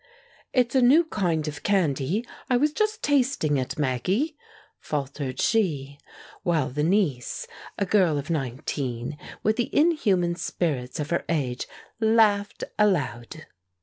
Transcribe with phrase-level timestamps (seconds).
[0.51, 4.35] "It's a new kind of candy; I was just tasting it, Maggie,"
[4.79, 5.99] faltered she,
[6.41, 7.45] while the niece,
[7.77, 11.67] a girl of nineteen, with the inhuman spirits of her age,
[11.99, 13.45] laughed aloud.